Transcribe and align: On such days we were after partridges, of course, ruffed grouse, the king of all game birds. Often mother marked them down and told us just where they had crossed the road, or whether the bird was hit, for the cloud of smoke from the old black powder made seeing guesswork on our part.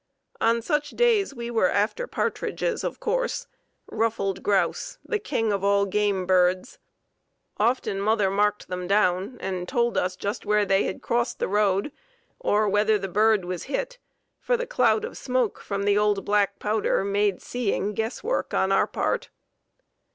On 0.41 0.63
such 0.63 0.89
days 0.89 1.35
we 1.35 1.51
were 1.51 1.69
after 1.69 2.07
partridges, 2.07 2.83
of 2.83 2.99
course, 2.99 3.45
ruffed 3.85 4.41
grouse, 4.41 4.97
the 5.05 5.19
king 5.19 5.53
of 5.53 5.63
all 5.63 5.85
game 5.85 6.25
birds. 6.25 6.79
Often 7.57 8.01
mother 8.01 8.31
marked 8.31 8.67
them 8.67 8.87
down 8.87 9.37
and 9.41 9.69
told 9.69 9.99
us 9.99 10.15
just 10.15 10.43
where 10.43 10.65
they 10.65 10.85
had 10.85 11.03
crossed 11.03 11.37
the 11.37 11.47
road, 11.47 11.91
or 12.39 12.67
whether 12.67 12.97
the 12.97 13.07
bird 13.09 13.45
was 13.45 13.65
hit, 13.65 13.99
for 14.39 14.57
the 14.57 14.65
cloud 14.65 15.05
of 15.05 15.19
smoke 15.19 15.59
from 15.59 15.83
the 15.83 15.99
old 15.99 16.25
black 16.25 16.57
powder 16.57 17.03
made 17.03 17.39
seeing 17.39 17.93
guesswork 17.93 18.55
on 18.55 18.71
our 18.71 18.87
part. 18.87 19.29